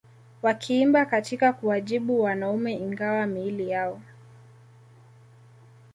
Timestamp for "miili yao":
3.27-4.01